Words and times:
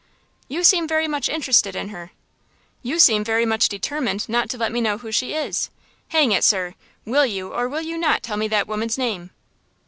"You 0.47 0.63
seem 0.63 0.87
very 0.87 1.07
much 1.07 1.29
interested 1.29 1.75
in 1.75 1.89
her." 1.89 2.09
"You 2.81 2.97
seem 2.97 3.23
very 3.23 3.45
much 3.45 3.69
determined 3.69 4.27
not 4.27 4.49
to 4.49 4.57
let 4.57 4.71
me 4.71 4.81
know 4.81 4.97
who 4.97 5.11
she 5.11 5.35
is! 5.35 5.69
Hang 6.07 6.31
it, 6.31 6.43
sir, 6.43 6.73
will 7.05 7.27
you 7.27 7.53
or 7.53 7.69
will 7.69 7.83
you 7.83 7.99
not 7.99 8.23
tell 8.23 8.35
me 8.37 8.47
that 8.47 8.67
woman's 8.67 8.97
name?" 8.97 9.29